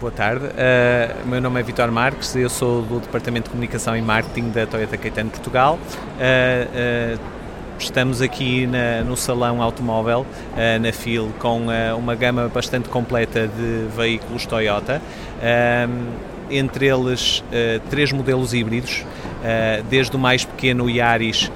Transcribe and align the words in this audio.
Boa 0.00 0.12
tarde, 0.12 0.44
uh, 0.46 1.26
meu 1.26 1.40
nome 1.40 1.58
é 1.58 1.62
Vitor 1.64 1.90
Marques, 1.90 2.36
eu 2.36 2.48
sou 2.48 2.82
do 2.82 3.00
Departamento 3.00 3.46
de 3.46 3.50
Comunicação 3.50 3.96
e 3.96 4.00
Marketing 4.00 4.50
da 4.50 4.64
Toyota 4.64 4.96
Caetano 4.96 5.28
Portugal. 5.28 5.76
Uh, 5.76 7.16
uh, 7.16 7.20
estamos 7.80 8.22
aqui 8.22 8.64
na, 8.68 9.02
no 9.02 9.16
Salão 9.16 9.60
Automóvel, 9.60 10.24
na 10.80 10.92
FIL, 10.92 11.32
com 11.40 11.66
uma 11.96 12.14
gama 12.14 12.48
bastante 12.48 12.88
completa 12.88 13.48
de 13.48 13.86
veículos 13.96 14.46
Toyota, 14.46 15.00
entre 16.50 16.86
eles 16.86 17.44
três 17.88 18.10
modelos 18.10 18.52
híbridos, 18.52 19.04
desde 19.88 20.16
o 20.16 20.18
mais 20.18 20.44
pequeno 20.44 20.90
Yaris 20.90 21.48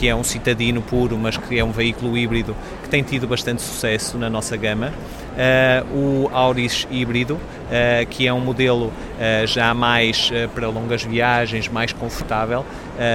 que 0.00 0.08
é 0.08 0.16
um 0.16 0.24
citadino 0.24 0.80
puro, 0.80 1.18
mas 1.18 1.36
que 1.36 1.58
é 1.58 1.62
um 1.62 1.72
veículo 1.72 2.16
híbrido 2.16 2.56
que 2.90 2.96
tem 2.96 3.02
tido 3.04 3.28
bastante 3.28 3.62
sucesso 3.62 4.18
na 4.18 4.28
nossa 4.28 4.56
gama. 4.56 4.92
Uh, 5.30 6.26
o 6.26 6.30
Auris 6.32 6.88
híbrido, 6.90 7.34
uh, 7.34 8.06
que 8.10 8.26
é 8.26 8.32
um 8.32 8.40
modelo 8.40 8.86
uh, 8.86 9.46
já 9.46 9.72
mais 9.72 10.32
para 10.52 10.68
longas 10.68 11.04
viagens, 11.04 11.68
mais 11.68 11.92
confortável, 11.92 12.66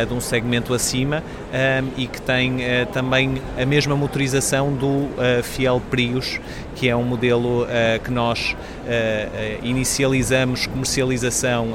de 0.07 0.13
um 0.15 0.19
segmento 0.19 0.73
acima 0.73 1.21
e 1.95 2.07
que 2.07 2.19
tem 2.19 2.57
também 2.91 3.39
a 3.55 3.65
mesma 3.67 3.95
motorização 3.95 4.73
do 4.73 5.09
Fiel 5.43 5.79
Prius, 5.91 6.39
que 6.75 6.89
é 6.89 6.95
um 6.95 7.03
modelo 7.03 7.67
que 8.03 8.09
nós 8.09 8.55
inicializamos 9.61 10.65
comercialização 10.65 11.67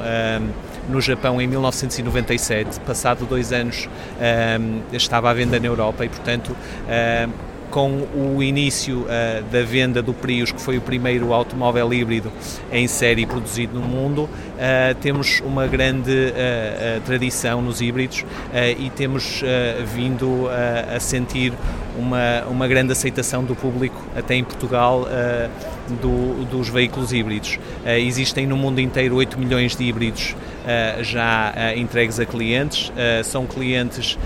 no 0.89 1.01
Japão 1.01 1.41
em 1.41 1.47
1997. 1.47 2.81
Passado 2.81 3.25
dois 3.27 3.53
anos 3.53 3.89
estava 4.93 5.31
à 5.31 5.35
venda 5.35 5.61
na 5.61 5.67
Europa 5.67 6.05
e, 6.05 6.09
portanto, 6.09 6.57
com 7.71 8.07
o 8.15 8.43
início 8.43 9.03
uh, 9.03 9.43
da 9.51 9.63
venda 9.63 10.03
do 10.03 10.13
Prius, 10.13 10.53
que 10.53 10.61
foi 10.61 10.77
o 10.77 10.81
primeiro 10.81 11.33
automóvel 11.33 11.93
híbrido 11.93 12.31
em 12.73 12.87
série 12.87 13.25
produzido 13.25 13.79
no 13.79 13.87
mundo, 13.87 14.25
uh, 14.25 14.95
temos 15.01 15.41
uma 15.41 15.67
grande 15.67 16.11
uh, 16.11 17.01
tradição 17.07 17.63
nos 17.63 17.81
híbridos 17.81 18.25
e 18.79 18.91
temos 18.91 19.43
vindo 19.95 20.49
a 20.95 20.99
sentir 20.99 21.53
uma, 21.97 22.45
uma 22.49 22.67
grande 22.67 22.93
aceitação 22.93 23.45
do 23.45 23.55
público, 23.55 24.03
até 24.17 24.35
em 24.35 24.45
Portugal, 24.45 25.07
do, 25.97 26.45
dos 26.45 26.69
veículos 26.69 27.13
híbridos. 27.13 27.59
existem 27.99 28.47
no 28.47 28.57
mundo 28.57 28.81
inteiro 28.81 29.17
8 29.17 29.39
milhões 29.39 29.77
de 29.77 29.85
híbridos 29.85 30.35
já 31.03 31.53
entregues 31.77 32.21
a 32.21 32.27
clientes, 32.27 32.93
são 33.25 33.47
clientes 33.47 34.19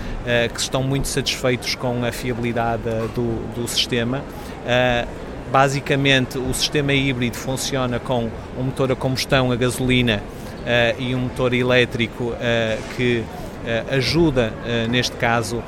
que 0.53 0.59
estão 0.59 0.83
muito 0.83 1.07
satisfeitos 1.07 1.75
com 1.75 2.03
a 2.05 2.11
fiabilidade 2.11 2.83
do, 3.13 3.53
do, 3.53 3.67
sistema. 3.67 4.23
Uh, 4.65 5.07
basicamente, 5.51 6.37
o 6.37 6.53
sistema 6.53 6.93
híbrido 6.93 7.37
funciona 7.37 7.99
com 7.99 8.29
um 8.57 8.63
motor 8.63 8.91
a 8.91 8.95
combustão 8.95 9.51
a 9.51 9.55
gasolina 9.55 10.21
uh, 10.61 11.01
e 11.01 11.13
um 11.15 11.19
motor 11.19 11.53
elétrico 11.53 12.25
uh, 12.25 12.35
que 12.95 13.23
ajuda, 13.91 14.53
neste 14.89 15.15
caso, 15.17 15.63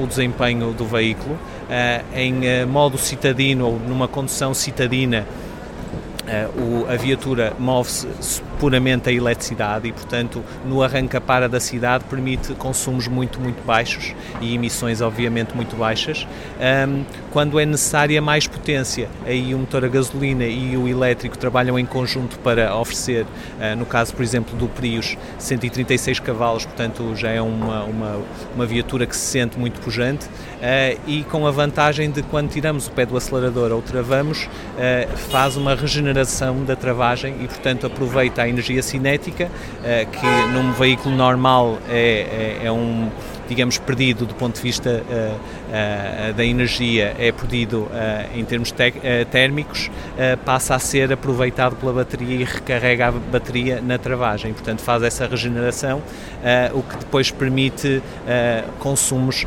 o 0.00 0.06
desempenho 0.06 0.72
do 0.72 0.84
veículo. 0.84 1.38
em 2.14 2.64
modo 2.66 2.98
citadino 2.98 3.66
ou 3.66 3.78
numa 3.78 4.08
condução 4.08 4.54
citadina, 4.54 5.26
a 6.88 6.96
viatura 6.96 7.52
move-se 7.58 8.06
puramente 8.58 9.08
a 9.08 9.12
eletricidade 9.12 9.88
e, 9.88 9.92
portanto, 9.92 10.42
no 10.64 10.82
arranca-para 10.82 11.48
da 11.48 11.60
cidade 11.60 12.04
permite 12.04 12.54
consumos 12.54 13.06
muito, 13.08 13.40
muito 13.40 13.64
baixos 13.64 14.14
e 14.40 14.54
emissões, 14.54 15.00
obviamente, 15.00 15.54
muito 15.54 15.76
baixas. 15.76 16.26
Um, 16.88 17.04
quando 17.32 17.60
é 17.60 17.66
necessária 17.66 18.20
mais 18.22 18.46
potência, 18.46 19.08
aí 19.24 19.54
o 19.54 19.58
motor 19.58 19.84
a 19.84 19.88
gasolina 19.88 20.44
e 20.44 20.76
o 20.76 20.88
elétrico 20.88 21.36
trabalham 21.36 21.78
em 21.78 21.84
conjunto 21.84 22.38
para 22.38 22.74
oferecer, 22.74 23.24
uh, 23.24 23.76
no 23.76 23.84
caso, 23.84 24.14
por 24.14 24.22
exemplo, 24.22 24.56
do 24.56 24.68
Prius, 24.68 25.16
136 25.38 26.20
cavalos, 26.20 26.64
portanto, 26.64 27.14
já 27.14 27.30
é 27.30 27.40
uma, 27.40 27.84
uma, 27.84 28.22
uma 28.54 28.66
viatura 28.66 29.06
que 29.06 29.16
se 29.16 29.26
sente 29.26 29.58
muito 29.58 29.80
pujante 29.80 30.26
uh, 30.26 31.00
e 31.06 31.24
com 31.24 31.46
a 31.46 31.50
vantagem 31.50 32.10
de 32.10 32.22
quando 32.22 32.50
tiramos 32.50 32.86
o 32.86 32.90
pé 32.90 33.04
do 33.04 33.16
acelerador 33.16 33.72
ou 33.72 33.82
travamos, 33.82 34.48
faz 35.30 35.56
uma 35.56 35.74
regeneração 35.74 36.64
da 36.64 36.76
travagem 36.76 37.36
e, 37.42 37.48
portanto, 37.48 37.86
aproveita 37.86 38.45
a 38.46 38.48
energia 38.48 38.82
cinética, 38.82 39.50
eh, 39.84 40.06
que 40.10 40.26
num 40.52 40.72
veículo 40.72 41.14
normal 41.14 41.78
é, 41.88 42.58
é, 42.62 42.66
é 42.66 42.72
um 42.72 43.10
digamos, 43.48 43.78
perdido 43.78 44.26
do 44.26 44.34
ponto 44.34 44.56
de 44.56 44.62
vista 44.62 45.02
uh, 45.02 46.30
uh, 46.30 46.34
da 46.34 46.44
energia, 46.44 47.14
é 47.18 47.30
perdido 47.32 47.82
uh, 47.82 47.90
em 48.38 48.44
termos 48.44 48.72
térmicos, 49.30 49.90
passa 50.44 50.74
a 50.74 50.78
ser 50.78 51.12
aproveitado 51.12 51.76
pela 51.76 51.92
bateria 51.92 52.36
e 52.36 52.44
recarrega 52.44 53.08
a 53.08 53.12
bateria 53.12 53.80
na 53.80 53.98
travagem. 53.98 54.52
Portanto, 54.52 54.80
faz 54.80 55.02
essa 55.02 55.26
regeneração, 55.26 56.02
o 56.74 56.82
que 56.82 56.96
depois 56.96 57.30
permite 57.30 58.02
consumos 58.78 59.46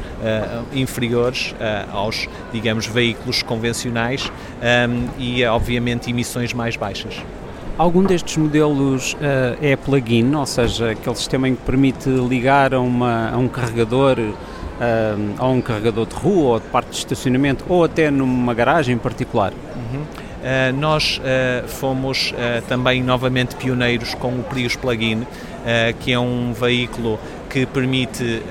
inferiores 0.73 1.53
aos, 1.91 2.27
digamos, 2.51 2.85
veículos 2.85 3.41
convencionais 3.41 4.31
um, 4.89 5.09
e, 5.17 5.43
obviamente, 5.45 6.09
emissões 6.09 6.53
mais 6.53 6.75
baixas. 6.75 7.15
Algum 7.79 8.03
destes 8.03 8.35
modelos 8.35 9.13
uh, 9.13 9.57
é 9.61 9.73
plug-in, 9.73 10.35
ou 10.35 10.45
seja, 10.45 10.91
aquele 10.91 11.15
sistema 11.15 11.47
em 11.47 11.55
que 11.55 11.61
permite 11.61 12.09
ligar 12.09 12.73
a, 12.73 12.79
uma, 12.81 13.29
a 13.29 13.37
um 13.37 13.47
carregador, 13.47 14.19
uh, 14.19 14.33
a 15.37 15.47
um 15.47 15.61
carregador 15.61 16.05
de 16.05 16.13
rua 16.13 16.55
ou 16.55 16.59
de 16.59 16.65
parte 16.67 16.89
de 16.89 16.97
estacionamento, 16.97 17.63
ou 17.69 17.85
até 17.85 18.11
numa 18.11 18.53
garagem 18.53 18.95
em 18.95 18.97
particular? 18.97 19.53
Uhum. 19.53 20.01
Uh, 20.01 20.77
nós 20.77 21.21
fomos 21.67 22.33
também 22.67 23.01
novamente 23.01 23.55
pioneiros 23.55 24.13
com 24.13 24.33
o 24.39 24.43
Prius 24.43 24.75
Plug-in, 24.75 25.25
que 26.01 26.11
é 26.11 26.19
um 26.19 26.51
veículo 26.51 27.17
que 27.49 27.65
permite 27.65 28.41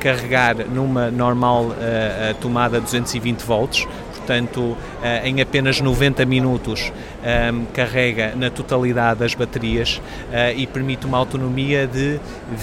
carregar 0.00 0.56
numa 0.66 1.08
normal 1.08 1.72
tomada 2.40 2.80
220 2.80 3.42
volts, 3.42 3.86
portanto, 4.26 4.76
eh, 5.02 5.28
em 5.28 5.40
apenas 5.40 5.80
90 5.80 6.26
minutos 6.26 6.92
ehm, 7.22 7.64
carrega 7.72 8.34
na 8.34 8.50
totalidade 8.50 9.22
as 9.22 9.34
baterias 9.36 10.02
eh, 10.32 10.52
e 10.56 10.66
permite 10.66 11.06
uma 11.06 11.16
autonomia 11.16 11.86
de 11.86 12.18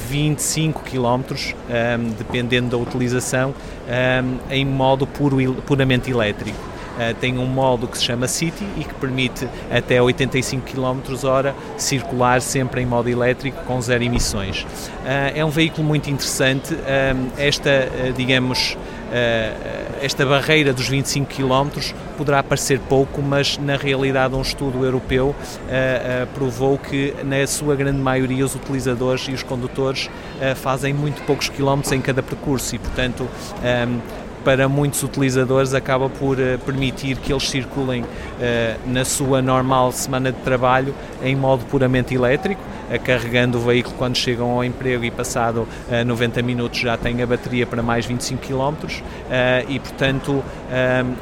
25 0.09 0.83
km, 0.83 1.53
ehm, 1.69 2.09
dependendo 2.17 2.69
da 2.69 2.77
utilização, 2.77 3.55
ehm, 3.87 4.35
em 4.49 4.65
modo 4.65 5.07
puro, 5.07 5.37
puramente 5.65 6.11
elétrico. 6.11 6.73
Uh, 6.93 7.11
tem 7.15 7.39
um 7.39 7.47
modo 7.47 7.87
que 7.87 7.97
se 7.97 8.03
chama 8.03 8.27
City 8.27 8.63
e 8.77 8.83
que 8.83 8.93
permite 8.93 9.47
até 9.71 9.99
85 9.99 10.63
km 10.63 11.25
hora 11.25 11.55
circular 11.75 12.39
sempre 12.39 12.83
em 12.83 12.85
modo 12.85 13.09
elétrico 13.09 13.63
com 13.63 13.81
zero 13.81 14.03
emissões. 14.03 14.61
Uh, 14.61 15.33
é 15.33 15.43
um 15.43 15.49
veículo 15.49 15.87
muito 15.87 16.11
interessante. 16.11 16.71
Uh, 16.75 17.31
esta, 17.35 17.89
digamos, 18.15 18.77
esta 20.01 20.25
barreira 20.25 20.73
dos 20.73 20.87
25 20.87 21.31
km 21.33 21.93
poderá 22.17 22.41
parecer 22.41 22.79
pouco, 22.79 23.21
mas 23.21 23.57
na 23.57 23.75
realidade 23.75 24.35
um 24.35 24.41
estudo 24.41 24.83
europeu 24.83 25.27
uh, 25.27 25.33
uh, 25.33 26.27
provou 26.33 26.77
que 26.77 27.13
na 27.23 27.45
sua 27.47 27.75
grande 27.75 27.99
maioria 27.99 28.43
os 28.43 28.55
utilizadores 28.55 29.27
e 29.27 29.31
os 29.31 29.43
condutores 29.43 30.09
fazem 30.55 30.93
muito 30.93 31.21
poucos 31.23 31.49
quilómetros 31.49 31.91
em 31.93 32.01
cada 32.01 32.21
percurso 32.21 32.75
e 32.75 32.79
portanto 32.79 33.27
para 34.43 34.67
muitos 34.67 35.01
utilizadores 35.03 35.73
acaba 35.73 36.09
por 36.09 36.37
uh, 36.37 36.59
permitir 36.65 37.17
que 37.17 37.31
eles 37.31 37.49
circulem 37.49 38.03
uh, 38.03 38.07
na 38.85 39.05
sua 39.05 39.41
normal 39.41 39.91
semana 39.91 40.31
de 40.31 40.39
trabalho 40.39 40.93
em 41.23 41.35
modo 41.35 41.65
puramente 41.65 42.13
elétrico, 42.13 42.61
uh, 42.61 42.99
carregando 42.99 43.57
o 43.57 43.61
veículo 43.61 43.95
quando 43.97 44.17
chegam 44.17 44.51
ao 44.51 44.63
emprego 44.63 45.03
e 45.03 45.11
passado 45.11 45.67
90 46.05 46.41
minutos 46.41 46.79
já 46.79 46.97
têm 46.97 47.21
a 47.21 47.25
bateria 47.27 47.65
para 47.65 47.81
mais 47.81 48.05
25 48.05 48.41
km 48.45 48.73
e 49.67 49.79
portanto 49.79 50.43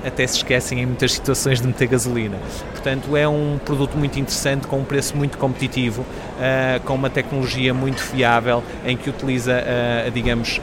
até 0.05 0.25
se 0.25 0.37
esquecem 0.37 0.79
em 0.81 0.85
muitas 0.85 1.13
situações 1.13 1.61
de 1.61 1.67
meter 1.67 1.87
gasolina. 1.87 2.37
Portanto 2.71 3.15
é 3.15 3.27
um 3.27 3.59
produto 3.63 3.97
muito 3.97 4.19
interessante 4.19 4.67
com 4.67 4.79
um 4.79 4.83
preço 4.83 5.15
muito 5.15 5.37
competitivo, 5.37 6.05
com 6.85 6.95
uma 6.95 7.09
tecnologia 7.09 7.73
muito 7.73 8.01
fiável 8.01 8.63
em 8.85 8.97
que 8.97 9.09
utiliza, 9.09 9.63
digamos, 10.13 10.59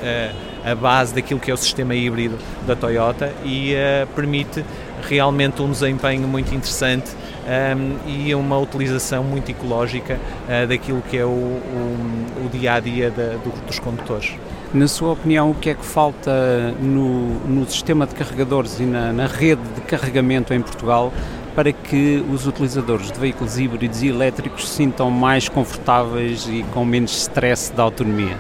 a 0.65 0.75
base 0.75 1.15
daquilo 1.15 1.39
que 1.39 1.51
é 1.51 1.55
o 1.55 1.57
sistema 1.57 1.95
híbrido 1.95 2.37
da 2.67 2.75
Toyota 2.75 3.33
e 3.45 3.75
permite 4.15 4.65
realmente 5.03 5.63
um 5.63 5.71
desempenho 5.71 6.27
muito 6.27 6.55
interessante 6.55 7.11
um, 7.49 8.11
e 8.11 8.35
uma 8.35 8.59
utilização 8.59 9.25
muito 9.25 9.51
ecológica 9.51 10.19
uh, 10.47 10.67
daquilo 10.67 11.03
que 11.09 11.17
é 11.17 11.25
o, 11.25 11.29
o, 11.29 12.27
o 12.45 12.49
dia 12.51 12.75
a 12.75 12.81
dia 12.81 13.11
da, 13.11 13.37
do, 13.37 13.67
dos 13.67 13.79
condutores. 13.79 14.35
Na 14.73 14.87
sua 14.87 15.13
opinião, 15.13 15.51
o 15.51 15.55
que 15.55 15.71
é 15.71 15.75
que 15.75 15.85
falta 15.85 16.31
no, 16.79 17.41
no 17.47 17.67
sistema 17.67 18.07
de 18.07 18.15
carregadores 18.15 18.79
e 18.79 18.83
na, 18.83 19.15
na 19.15 19.27
rede 19.27 19.63
de 19.75 19.81
carregamento 19.81 20.53
em 20.53 20.61
Portugal 20.61 21.11
para 21.59 21.73
que 21.73 22.25
os 22.33 22.47
utilizadores 22.47 23.11
de 23.11 23.19
veículos 23.19 23.59
híbridos 23.59 24.01
e 24.01 24.07
elétricos 24.07 24.69
se 24.69 24.77
sintam 24.77 25.11
mais 25.11 25.49
confortáveis 25.49 26.47
e 26.47 26.65
com 26.73 26.85
menos 26.85 27.11
stress 27.11 27.73
da 27.73 27.83
autonomia? 27.83 28.37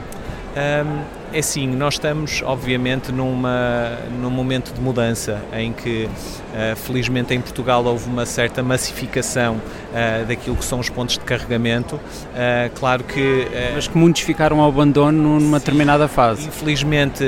Um, 0.56 1.27
é 1.32 1.42
sim, 1.42 1.66
nós 1.66 1.94
estamos 1.94 2.42
obviamente 2.44 3.12
numa, 3.12 3.98
num 4.20 4.30
momento 4.30 4.72
de 4.72 4.80
mudança 4.80 5.40
em 5.52 5.72
que 5.72 6.04
uh, 6.04 6.76
felizmente 6.76 7.34
em 7.34 7.40
Portugal 7.40 7.84
houve 7.84 8.08
uma 8.08 8.24
certa 8.24 8.62
massificação 8.62 9.56
uh, 9.56 10.26
daquilo 10.26 10.56
que 10.56 10.64
são 10.64 10.78
os 10.78 10.88
pontos 10.88 11.16
de 11.16 11.24
carregamento. 11.24 11.96
Uh, 11.96 12.70
claro 12.78 13.04
que. 13.04 13.46
Mas 13.74 13.88
que 13.88 13.96
muitos 13.96 14.22
ficaram 14.22 14.60
ao 14.60 14.68
abandono 14.68 15.38
numa 15.40 15.58
determinada 15.58 16.08
fase. 16.08 16.48
Infelizmente, 16.48 17.24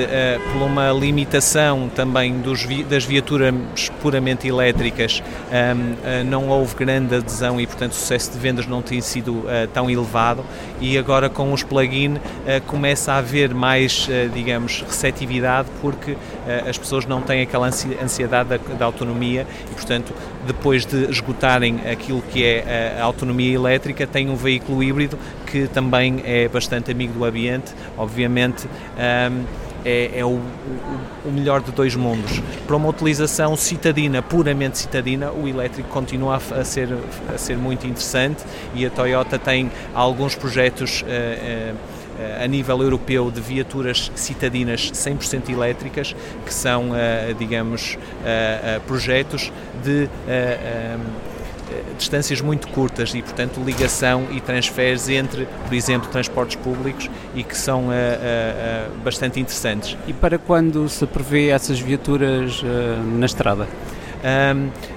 por 0.52 0.62
uma 0.62 0.90
limitação 0.92 1.90
também 1.94 2.38
dos 2.40 2.66
das 2.88 3.04
viaturas 3.04 3.54
puramente 4.00 4.46
elétricas, 4.46 5.22
um, 5.50 6.24
não 6.24 6.48
houve 6.48 6.74
grande 6.74 7.14
adesão 7.16 7.60
e, 7.60 7.66
portanto, 7.66 7.92
o 7.92 7.94
sucesso 7.94 8.32
de 8.32 8.38
vendas 8.38 8.66
não 8.66 8.82
tem 8.82 9.00
sido 9.00 9.44
tão 9.72 9.90
elevado. 9.90 10.44
E 10.80 10.96
agora 10.98 11.28
com 11.28 11.52
os 11.52 11.62
plug-in 11.62 12.16
começa 12.66 13.12
a 13.12 13.18
haver 13.18 13.54
mais, 13.54 13.89
digamos, 14.32 14.82
receptividade 14.82 15.68
porque 15.80 16.16
as 16.68 16.76
pessoas 16.76 17.06
não 17.06 17.20
têm 17.20 17.42
aquela 17.42 17.68
ansiedade 17.68 18.58
da, 18.78 18.84
autonomia 18.84 19.46
e, 19.70 19.74
portanto, 19.74 20.12
depois 20.46 20.84
de 20.84 21.10
esgotarem 21.10 21.80
aquilo 21.90 22.22
que 22.22 22.44
é 22.44 22.98
a 23.00 23.04
autonomia 23.04 23.54
elétrica, 23.54 24.06
têm 24.06 24.28
um 24.28 24.36
veículo 24.36 24.82
híbrido 24.82 25.18
que 25.46 25.66
também 25.68 26.22
é 26.24 26.48
bastante 26.48 26.90
amigo 26.90 27.12
do 27.12 27.24
ambiente, 27.24 27.74
obviamente. 27.96 28.66
Um, 28.96 29.70
é, 29.84 30.18
é 30.18 30.24
o, 30.24 30.38
o, 31.24 31.32
melhor 31.32 31.62
de 31.62 31.72
dois 31.72 31.96
mundos. 31.96 32.40
Para 32.66 32.76
uma 32.76 32.88
utilização 32.88 33.56
citadina, 33.56 34.20
puramente 34.22 34.76
citadina, 34.76 35.30
o 35.32 35.48
elétrico 35.48 35.88
continua 35.88 36.34
a, 36.50 36.60
a 36.60 36.64
ser, 36.64 36.88
a 37.32 37.38
ser 37.38 37.56
muito 37.56 37.86
interessante 37.86 38.44
e 38.74 38.84
a 38.84 38.90
Toyota 38.90 39.38
tem 39.38 39.70
alguns 39.94 40.34
projetos. 40.34 41.02
Uh, 41.02 41.74
uh, 41.74 41.89
a 42.42 42.46
nível 42.46 42.82
europeu 42.82 43.30
de 43.30 43.40
viaturas 43.40 44.10
citadinas 44.14 44.90
100% 44.92 45.50
elétricas, 45.50 46.14
que 46.44 46.52
são, 46.52 46.94
eh, 46.94 47.34
digamos, 47.38 47.98
eh, 48.24 48.60
eh, 48.62 48.80
projetos 48.86 49.52
de 49.82 50.08
distâncias 51.96 52.40
muito 52.40 52.66
curtas 52.68 53.14
e, 53.14 53.22
portanto, 53.22 53.60
ligação 53.64 54.26
e 54.32 54.40
transferes 54.40 55.08
entre, 55.08 55.46
por 55.66 55.74
exemplo, 55.74 56.08
transportes 56.10 56.56
públicos 56.56 57.08
e 57.34 57.44
que 57.44 57.56
são 57.56 57.88
bastante 59.04 59.38
interessantes. 59.38 59.96
E 60.06 60.12
para 60.12 60.36
quando 60.36 60.88
se 60.88 61.06
prevê 61.06 61.50
essas 61.50 61.78
viaturas 61.78 62.60
na 63.18 63.26
estrada? 63.26 63.68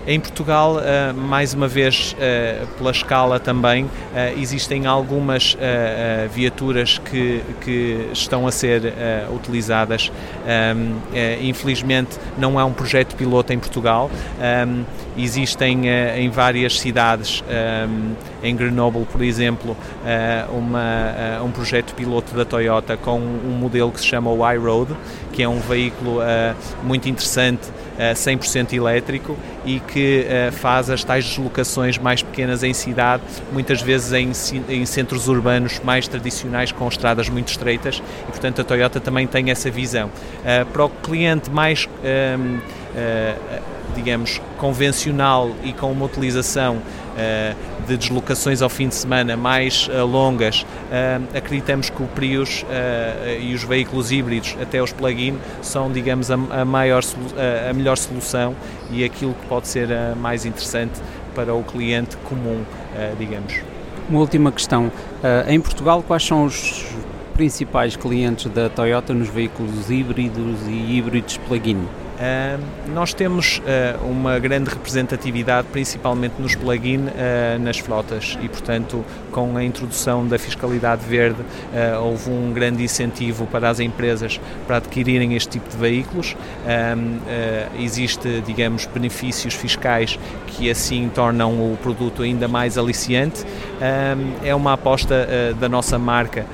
Em 0.06 0.20
Portugal, 0.20 0.76
uh, 0.76 1.14
mais 1.18 1.54
uma 1.54 1.68
vez, 1.68 2.14
uh, 2.14 2.68
pela 2.78 2.92
escala 2.92 3.40
também, 3.40 3.86
uh, 3.86 3.90
existem 4.38 4.86
algumas 4.86 5.58
viaturas 6.32 6.98
que, 6.98 7.42
que 7.62 8.10
estão 8.12 8.46
a 8.48 8.52
ser 8.52 8.94
utilizadas. 9.34 10.12
Um, 10.76 10.98
infelizmente, 11.42 12.18
não 12.38 12.60
há 12.60 12.66
um 12.66 12.74
projeto 12.74 13.16
piloto 13.16 13.54
em 13.54 13.60
Portugal. 13.60 14.10
Existem 15.18 15.88
em 16.18 16.30
várias 16.30 16.80
cidades, 16.80 17.44
em 18.44 18.56
Grenoble, 18.56 19.06
por 19.06 19.24
exemplo, 19.24 19.76
uma, 20.52 21.42
um 21.44 21.52
projeto 21.52 21.96
piloto 21.96 22.36
da 22.36 22.44
Toyota 22.44 22.98
com 22.98 23.18
um 23.18 23.58
modelo 23.58 23.92
que 23.92 24.00
se 24.00 24.06
chama 24.06 24.30
o 24.30 24.52
iRoad, 24.52 24.96
que 25.32 25.42
é 25.42 25.48
um 25.48 25.60
veículo 25.60 26.20
muito 26.84 27.08
interessante 27.08 27.70
100% 27.98 28.74
elétrico 28.74 29.38
e 29.66 29.80
que 29.80 30.28
faz 30.52 30.90
as 30.90 31.04
tais 31.04 31.26
deslocações 31.26 31.98
mais 31.98 32.22
pequenas 32.22 32.64
em 32.64 32.74
cidade, 32.74 33.24
muitas 33.52 33.82
vezes 33.82 34.12
em, 34.12 34.32
em 34.70 34.86
centros 34.86 35.28
urbanos 35.28 35.80
mais 35.84 36.08
tradicionais 36.08 36.72
com 36.72 36.88
estradas 36.88 37.30
muito 37.30 37.50
estreitas 37.50 38.04
e, 38.28 38.32
portanto, 38.32 38.62
a 38.62 38.64
Toyota 38.64 39.00
também 39.00 39.26
tem 39.26 39.50
essa 39.52 39.72
visão. 39.72 40.10
Para 40.72 40.86
o 40.86 40.90
cliente 40.90 41.50
mais 41.50 41.88
digamos, 43.96 44.42
convencional 44.58 45.52
e 45.64 45.74
com 45.74 45.92
uma 45.92 46.06
utilização 46.06 46.82
de 47.88 47.98
deslocações 47.98 48.62
ao 48.62 48.70
fim 48.70 48.88
de 48.88 48.96
semana 48.96 49.36
mais 49.36 49.88
uh, 49.88 50.06
longas, 50.06 50.62
uh, 50.62 51.38
acreditamos 51.38 51.90
que 51.90 52.02
o 52.02 52.08
Prius 52.08 52.66
e 53.40 53.54
os 53.54 53.64
veículos 53.64 54.12
híbridos, 54.12 54.56
até 54.62 54.82
os 54.82 54.92
plug-in, 54.92 55.38
são, 55.62 55.92
digamos, 55.92 56.32
a 56.32 56.66
maior, 56.66 57.04
a 57.70 57.74
melhor 57.74 57.98
solução 57.98 58.56
e 58.92 59.04
aquilo 59.04 59.34
que 59.34 59.46
pode 59.48 59.68
ser 59.68 59.88
mais 60.16 60.46
interessante 60.46 61.02
para 61.36 61.54
o 61.54 61.64
cliente 61.64 62.16
comum, 62.18 62.64
digamos. 63.18 63.54
Uma 64.10 64.20
última 64.20 64.52
questão. 64.52 64.92
em 65.48 65.60
Portugal, 65.60 66.04
quais 66.04 66.26
são 66.26 66.46
os 66.46 66.86
principais 67.34 67.96
clientes 67.96 68.46
da 68.52 68.70
Toyota 68.70 69.14
nos 69.14 69.30
veículos 69.30 69.90
híbridos 69.90 70.68
e 70.68 70.98
híbridos 70.98 71.38
plug-in? 71.38 71.88
Nós 72.94 73.14
temos 73.14 73.60
uh, 73.60 74.06
uma 74.06 74.38
grande 74.38 74.70
representatividade, 74.70 75.68
principalmente 75.72 76.36
nos 76.40 76.56
plug-in, 76.56 77.06
uh, 77.08 77.60
nas 77.60 77.80
flotas 77.80 78.38
e, 78.42 78.48
portanto, 78.48 79.04
com 79.32 79.58
a 79.58 79.64
introdução 79.64 80.28
da 80.28 80.38
fiscalidade 80.38 81.04
verde, 81.06 81.42
uh, 81.42 82.04
houve 82.04 82.30
um 82.30 82.54
grande 82.54 82.84
incentivo 82.84 83.48
para 83.48 83.70
as 83.70 83.80
empresas 83.80 84.40
para 84.68 84.78
adquirirem 84.78 85.36
este 85.36 85.50
tipo 85.52 85.70
de 85.70 85.78
veículos. 85.78 86.36
existe, 87.80 88.42
digamos, 88.46 88.86
benefícios 88.86 89.54
fiscais 89.54 90.20
que 90.48 90.70
assim 90.70 91.10
tornam 91.14 91.52
o 91.52 91.78
produto 91.82 92.24
ainda 92.24 92.48
mais 92.48 92.78
aliciante. 92.78 93.44
é 94.44 94.54
uma 94.54 94.74
aposta 94.74 95.28
da 95.60 95.68
nossa 95.68 95.98
marca 95.98 96.46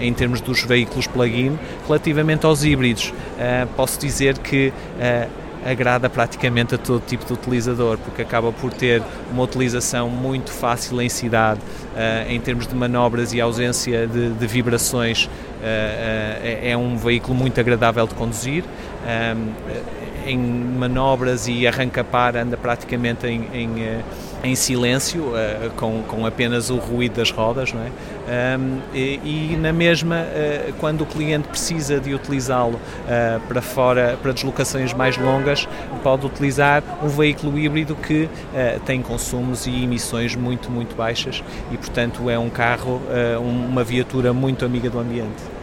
em 0.00 0.12
termos 0.12 0.40
dos 0.40 0.62
veículos 0.62 1.06
plug-in. 1.06 1.58
Relativamente 1.86 2.46
aos 2.46 2.64
híbridos, 2.64 3.12
posso 3.76 3.98
dizer 3.98 4.38
que 4.38 4.57
uh, 4.66 5.28
agrada 5.64 6.08
praticamente 6.08 6.74
a 6.74 6.78
todo 6.78 7.02
tipo 7.04 7.24
de 7.24 7.32
utilizador, 7.32 7.98
porque 7.98 8.22
acaba 8.22 8.52
por 8.52 8.72
ter 8.72 9.02
uma 9.30 9.42
utilização 9.42 10.08
muito 10.08 10.50
fácil 10.50 11.00
em 11.00 11.08
cidade, 11.08 11.60
uh, 11.60 12.30
em 12.30 12.40
termos 12.40 12.66
de 12.66 12.74
manobras 12.74 13.32
e 13.32 13.40
ausência 13.40 14.06
de, 14.06 14.30
de 14.30 14.46
vibrações, 14.46 15.24
uh, 15.24 15.30
é, 15.62 16.70
é 16.70 16.76
um 16.76 16.96
veículo 16.96 17.34
muito 17.34 17.58
agradável 17.60 18.06
de 18.06 18.14
conduzir. 18.14 18.64
Um, 18.64 19.88
em 20.26 20.36
manobras 20.36 21.48
e 21.48 21.66
arranca-par 21.66 22.36
anda 22.36 22.54
praticamente 22.54 23.26
em, 23.26 23.48
em 23.54 24.02
em 24.42 24.54
silêncio, 24.54 25.22
uh, 25.28 25.70
com, 25.76 26.02
com 26.02 26.24
apenas 26.24 26.70
o 26.70 26.76
ruído 26.76 27.16
das 27.16 27.30
rodas, 27.30 27.72
não 27.72 27.82
é? 27.82 27.90
E, 28.94 29.56
na 29.58 29.72
mesma, 29.72 30.16
uh, 30.16 30.72
quando 30.74 31.02
o 31.02 31.06
cliente 31.06 31.48
precisa 31.48 31.98
de 31.98 32.14
utilizá-lo 32.14 32.76
uh, 32.76 33.40
para 33.48 33.62
fora, 33.62 34.18
para 34.22 34.32
deslocações 34.32 34.92
mais 34.92 35.16
longas, 35.16 35.68
pode 36.02 36.26
utilizar 36.26 36.82
um 37.02 37.08
veículo 37.08 37.58
híbrido 37.58 37.94
que 37.96 38.28
tem 38.84 39.02
consumos 39.02 39.66
e 39.66 39.84
emissões 39.84 40.36
muito, 40.36 40.70
muito 40.70 40.94
baixas 40.94 41.42
e, 41.72 41.76
portanto, 41.76 42.30
é 42.30 42.38
um 42.38 42.48
carro, 42.48 43.00
uma 43.40 43.82
viatura 43.82 44.32
muito 44.32 44.64
amiga 44.64 44.88
do 44.88 44.98
ambiente. 44.98 45.57